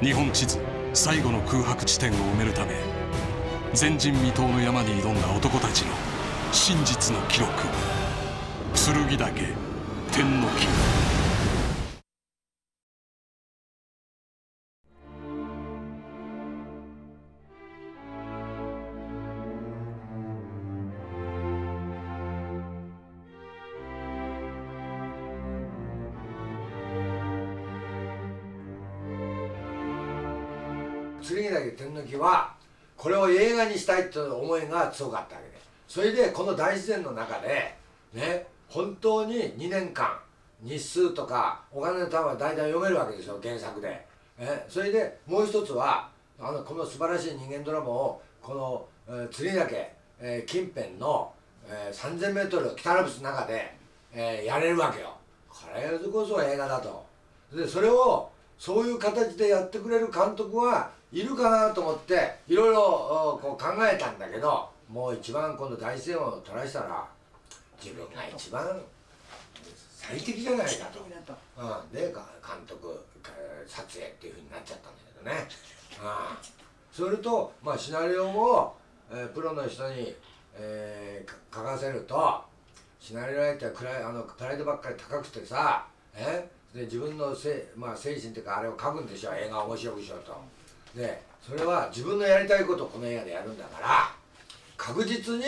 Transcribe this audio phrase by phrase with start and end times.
[0.00, 0.60] 日本地図
[0.94, 2.74] 最後の空白地点を埋めるため
[3.78, 5.92] 前人未到の山に挑んだ男たちの
[6.52, 7.50] 真実の記録。
[8.74, 9.42] 剣岳
[10.12, 11.27] 天の木。
[31.22, 32.54] 剣岳天の木は
[32.96, 35.58] これを映画にしたいという思いが強かったわけで。
[35.88, 37.74] それでこの大自然の中で
[38.12, 40.18] ね本当に2年間
[40.62, 44.04] 日数とかお金の単は大体読めるわけですよ原作で、
[44.38, 51.32] えそれでもう一つはあのこの素晴らしい人間ドラマをこの、えー、剣岳、えー、近辺の、
[51.66, 53.74] えー、3000m 北アルプスの中で、
[54.12, 55.16] えー、やれるわけよ。
[55.48, 57.06] これこそ映画だと。
[57.54, 67.06] でそれをそういう形でやってくれる監督はいるかなと思っていろいろこう考えたんだけどもう一番今度大自然を撮らしたら
[67.82, 68.80] 自分が一番
[70.08, 71.00] 最適じゃないかと、
[71.58, 72.22] うん、で監
[72.66, 73.04] 督
[73.66, 75.48] 撮影っていうふうになっちゃったんだけどね、
[76.00, 78.76] うん、それと、まあ、シナリオも、
[79.10, 80.14] えー、プロの人に、
[80.54, 82.42] えー、書かせると
[83.00, 90.32] シナリオライターくらいあのプライドばっかり高くてさえで自分のせ、まあ、精神っていうかあれを書くんでしょ映画を面白くしようと
[90.94, 94.14] でそれは自分のやりたいことをこの映画でやるんだから
[94.76, 95.44] 確実に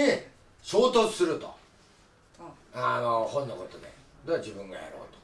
[0.62, 1.54] 衝突すると。
[2.72, 3.90] あの本のことで。
[4.24, 5.18] では自分がやろうと。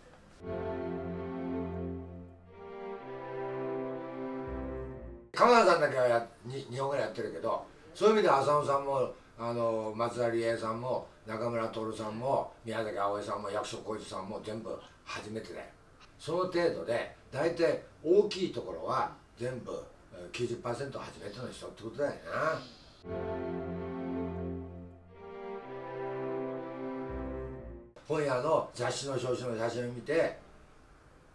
[5.37, 14.71] 鎌田さんだけはや日本ぐらいやってるけどそういう意味で浅野さんもあの松田理恵さんも中村徹さんも宮崎あおいさんも役所広司さんも全部
[15.05, 15.67] 初めてだよ。
[16.19, 19.85] その程度で大体大きいところは全部
[20.33, 22.61] 90%初めての人ってことだよな。
[28.07, 30.39] 本屋の雑誌の表紙の写真を見て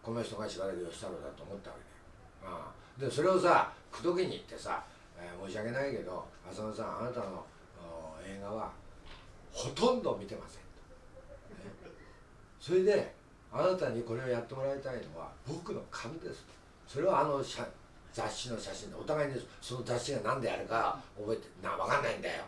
[0.01, 2.99] この人が柴田義太郎だと思ったわけだよ、ああ。
[2.99, 4.83] でそれをさ口説きに行ってさ、
[5.17, 7.45] えー、申し訳ないけど浅野さんあなたの
[8.25, 8.71] 映画は
[9.51, 10.61] ほとんど見てません。
[10.61, 11.91] と、ね、
[12.59, 13.13] それで
[13.51, 16.45] あなたにこれをやってもらいたいのは僕の勘です。
[16.87, 17.43] それはあの
[18.13, 22.43] 雑誌の写真でお互いにその雑誌が何であるか覚えてな分かんないんだよ。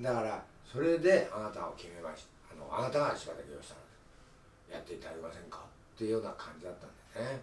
[0.00, 2.54] だからそれであなたを決めました。
[2.54, 5.58] あのあなたが柴田清さんやっていただけませんか？
[5.94, 6.90] っていうような感じだったん
[7.24, 7.42] だよね。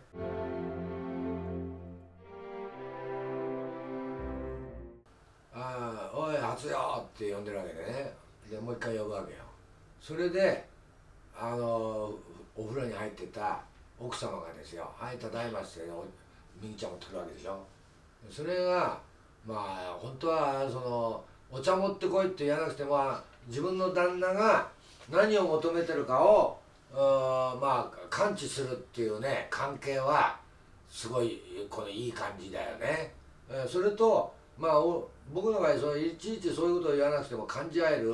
[5.54, 8.14] ああおい初よって呼んでるわけでね。
[8.50, 9.40] でもう一回呼ぶわけよ。
[10.00, 10.66] それで
[11.38, 12.14] あの
[12.56, 13.62] お風呂に入ってた
[14.00, 15.80] 奥様がですよ「はいただいま」って
[16.62, 17.60] みぎちゃんを取るわけでしょ？
[18.32, 19.00] それが
[19.46, 23.16] まあ本当はそのお茶持ってこいって言わなくても
[23.48, 24.68] 自分の旦那が
[25.12, 26.60] 何を求めてるかを
[26.92, 30.40] まあ感知するっていうね関係は
[30.90, 33.14] すごいこのいい感じだよね。
[33.68, 34.82] それとまあ
[35.32, 38.12] 僕の場合そのいちいちそういうことを言わなくても感じ合える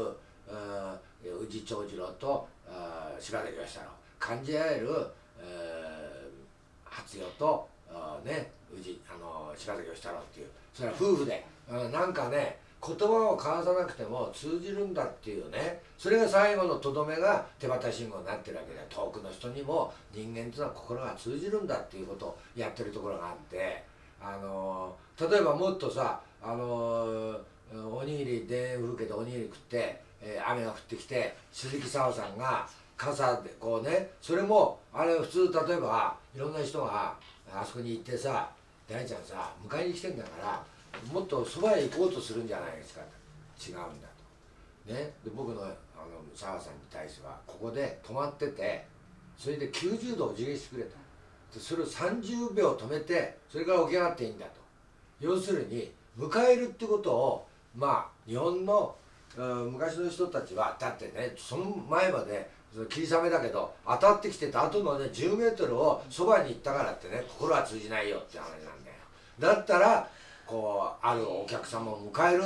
[1.23, 2.47] 宇治長次郎と
[3.19, 3.85] 柴田義太郎
[4.19, 4.89] 感じ合える、
[5.39, 7.69] えー、初代と
[8.25, 23.83] ね宇治あの柴田義太郎っていうそれは夫婦で、うん、なんかね言葉を交わさなくても通じるんだっていうねそれが最後のとどめが手旗信号になってるわけで遠くの人にも人間っていうのは心が通じるんだっていうことをやってるところがあって
[24.19, 27.39] あの例えばもっとさあの
[27.71, 37.15] おにぎり田園風景でおにぎり食って、えー、雨が降ってきて鈴木沙央さんが傘でこうねそれもあれ普通例えばいろんな人が
[37.53, 38.49] あそこに行ってさ
[38.87, 40.65] 大ちゃんさ迎えに来てんだから
[41.11, 43.01] もっとそばへ行こうとするんじゃないですか。
[43.59, 44.07] 違うんだ
[44.85, 44.93] と。
[44.93, 45.75] ね、で僕のあの
[46.33, 48.85] 澤さんに対してはここで止まってて
[49.37, 50.97] それで90度お辞儀してくれた。
[51.53, 54.51] でそれを30秒止めてそれから起き上がっていいんだと。
[55.19, 58.95] 要するに迎えるってことをまあ日本の
[59.37, 62.49] 昔の人たちはだってねその前まで
[62.89, 68.95] 霧雨だけど当たってきてた後のね10メートルをそばに行ったからってね心は通じないよって話なんだよ。
[69.39, 70.07] だったら
[70.45, 72.43] こうあるお客様を迎える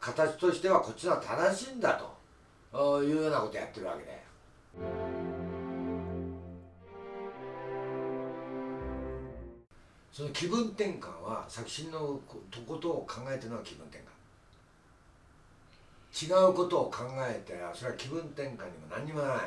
[0.00, 2.00] 形としてはこっちは正しいんだ
[2.72, 4.18] というようなことやってるわけだよ。
[10.10, 12.20] その気分転換は作詞の
[12.66, 14.21] ことを考えてるのは気分転換
[16.26, 19.38] 違うことを考えてそれは気分転換にも何にもない。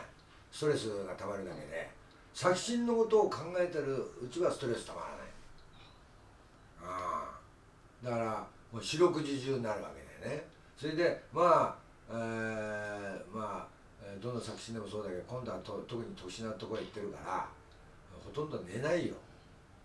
[0.52, 1.90] ストレスがたまるだけで。
[2.34, 5.18] 作詞のことを考えてるうちはストレスたまらない。
[6.84, 7.30] あ
[8.04, 8.06] あ。
[8.06, 10.46] だからもう四六時中になるわけだよね。
[10.78, 11.76] それでまあ、
[12.10, 13.76] えー、まあ
[14.22, 17.48] どの作品でもそうだけど今度はと特に特殊なところへ行ってるから
[18.24, 19.14] ほとんど寝ないよ、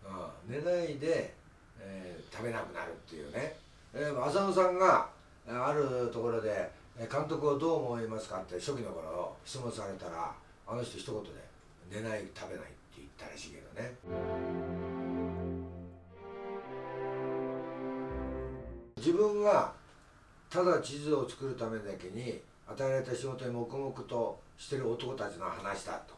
[0.04, 1.34] うん、寝ないで、
[1.78, 3.56] えー、食べなくなるっていうね、
[3.94, 5.08] えー、浅野さんが
[5.48, 10.34] あるところで「監督をどう思いますか?」って初期の頃質問されたら
[10.66, 11.30] あの人一言で
[11.90, 15.00] 「寝ない食べない」って言ったらしいけどね。
[18.96, 19.72] 自分が
[20.50, 26.14] ただ地図を作るためだけに与えられた仕事に黙々としてる男たちの話だと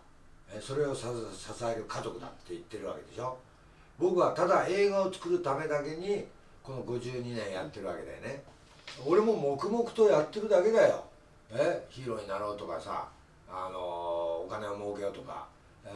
[0.61, 3.39] それを支える家族だって言ってるわけでしょ
[3.99, 6.27] 僕はただ映画を作るためだけに
[6.63, 8.43] この52年やってるわけだよね
[9.07, 11.05] 俺も黙々とやってるだけだよ。
[11.53, 11.87] え？
[11.89, 13.09] ヒーローになろうとかさ
[13.49, 15.47] あのお金を儲けようとか。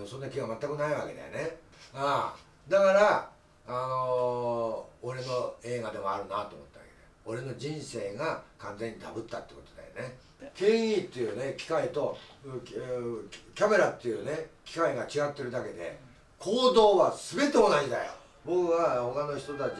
[0.04, 1.56] そんな気は全くないわけだよね。
[1.94, 2.38] ああ。
[2.68, 3.30] だから
[3.68, 6.84] あの俺の映画でもあるなと思ったわけだよ。
[7.24, 10.16] 俺の人生が完全にダブったってことだよね。
[10.54, 12.18] 権威っていうね機械と
[12.64, 15.98] キャメラっていうね機械が違ってるだけで
[16.38, 18.12] 行動は全て同じだよ。
[18.44, 19.76] 僕は他の人たち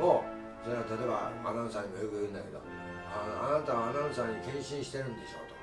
[0.00, 0.24] も
[0.64, 2.60] それは例えばアナウンサーにもよく言うんだけど
[3.10, 5.56] あなたはアナウンサーに献身してるんでしょうと、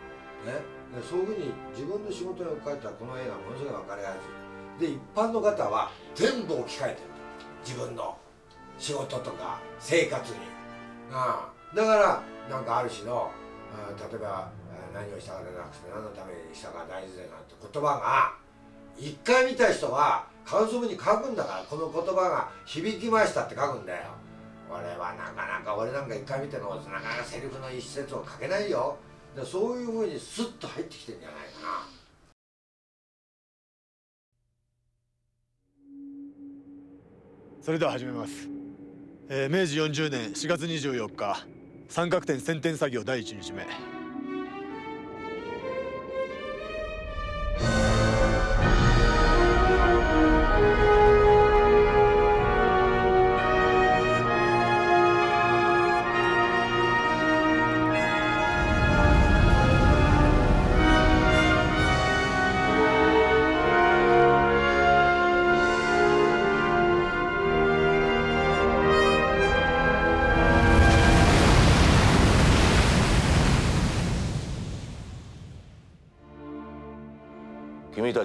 [0.51, 0.59] ね、
[0.93, 4.91] でそういうふうに自分の仕事に置き換えたらこの映画ものすごい分かりやすい。
[4.91, 7.09] で一般の方は全部置き換えてる。
[7.65, 8.17] 自分の
[8.77, 10.39] 仕事とか生活に。
[11.11, 11.75] ああ。
[11.75, 13.31] だからなんかある種の
[13.97, 14.51] 例えば
[14.93, 18.33] 何をしたかじゃなくて何のためにしたか大事だなって言葉が
[18.97, 24.26] 一回見た人は感想文に書くんだからこの言葉が響きましたって書くんだよ。
[24.69, 28.97] 俺はなかなか俺なんか一回見てもなかなかセリフの一節を書けないよ。
[29.35, 31.97] でそういうふうにスッと入ってきてんじゃないかな。
[37.61, 38.47] それでは始めます、
[39.27, 41.45] えー、明治40年4月24日
[41.89, 43.96] 三角点先天作業第1日目。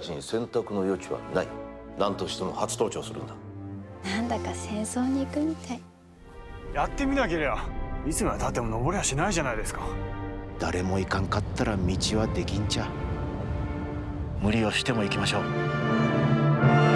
[0.02, 1.48] ちに選択の余地はない。
[1.98, 3.34] 何としても初登頂するんだ。
[4.04, 5.80] なんだか戦争に行くみたい。
[6.74, 7.56] やってみなけりゃ
[8.06, 9.80] いつまでたっても登りはしないじゃないですか。
[10.58, 12.88] 誰も行かんかったら道はできんちゃ。
[14.40, 16.91] 無理をしても行きましょう